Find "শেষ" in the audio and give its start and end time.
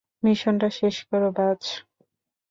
0.79-0.95